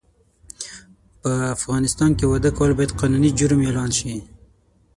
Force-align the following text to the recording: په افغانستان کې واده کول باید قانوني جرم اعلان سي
په 1.21 1.31
افغانستان 1.55 2.11
کې 2.17 2.25
واده 2.31 2.51
کول 2.57 2.71
باید 2.77 2.95
قانوني 2.99 3.31
جرم 3.39 3.59
اعلان 3.67 3.89
سي 3.99 4.13